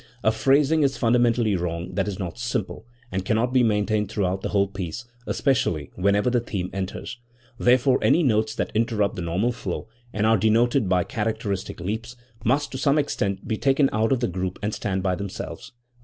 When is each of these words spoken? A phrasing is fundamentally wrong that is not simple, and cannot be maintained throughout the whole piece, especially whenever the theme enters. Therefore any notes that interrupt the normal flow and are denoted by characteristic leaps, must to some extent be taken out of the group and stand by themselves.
A 0.23 0.31
phrasing 0.31 0.81
is 0.81 0.97
fundamentally 0.97 1.55
wrong 1.55 1.93
that 1.93 2.07
is 2.07 2.17
not 2.17 2.39
simple, 2.39 2.87
and 3.11 3.23
cannot 3.23 3.53
be 3.53 3.61
maintained 3.61 4.09
throughout 4.09 4.41
the 4.41 4.49
whole 4.49 4.67
piece, 4.67 5.05
especially 5.27 5.91
whenever 5.93 6.31
the 6.31 6.39
theme 6.39 6.71
enters. 6.73 7.19
Therefore 7.59 7.99
any 8.01 8.23
notes 8.23 8.55
that 8.55 8.71
interrupt 8.73 9.15
the 9.15 9.21
normal 9.21 9.51
flow 9.51 9.87
and 10.11 10.25
are 10.25 10.37
denoted 10.37 10.89
by 10.89 11.03
characteristic 11.03 11.79
leaps, 11.79 12.15
must 12.43 12.71
to 12.71 12.79
some 12.79 12.97
extent 12.97 13.47
be 13.47 13.57
taken 13.57 13.91
out 13.93 14.11
of 14.11 14.21
the 14.21 14.27
group 14.27 14.57
and 14.63 14.73
stand 14.73 15.03
by 15.03 15.13
themselves. 15.13 15.71